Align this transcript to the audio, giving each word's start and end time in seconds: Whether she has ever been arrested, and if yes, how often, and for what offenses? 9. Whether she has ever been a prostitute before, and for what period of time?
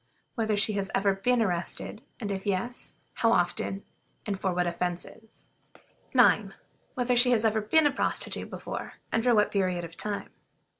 Whether 0.33 0.57
she 0.57 0.73
has 0.73 0.89
ever 0.95 1.13
been 1.13 1.43
arrested, 1.43 2.01
and 2.19 2.31
if 2.31 2.47
yes, 2.47 2.95
how 3.13 3.31
often, 3.31 3.85
and 4.25 4.39
for 4.39 4.51
what 4.51 4.65
offenses? 4.65 5.47
9. 6.15 6.55
Whether 6.95 7.15
she 7.15 7.29
has 7.29 7.45
ever 7.45 7.61
been 7.61 7.85
a 7.85 7.91
prostitute 7.91 8.49
before, 8.49 8.93
and 9.11 9.23
for 9.23 9.35
what 9.35 9.51
period 9.51 9.83
of 9.85 9.95
time? 9.95 10.29